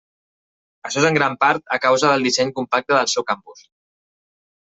Això 0.87 1.01
és 1.01 1.05
en 1.09 1.17
gran 1.17 1.35
part 1.43 1.75
a 1.75 1.77
causa 1.83 2.09
del 2.13 2.25
disseny 2.27 2.53
compacte 2.61 2.97
del 2.99 3.13
seu 3.13 3.27
campus. 3.31 3.61